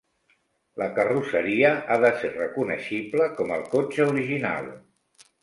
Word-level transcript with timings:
La 0.81 0.85
carrosseria 0.95 1.69
ha 1.73 1.97
de 2.05 2.11
ser 2.23 2.31
reconeixible 2.39 3.29
com 3.41 3.55
el 3.59 3.63
cotxe 3.77 4.09
original. 4.17 4.73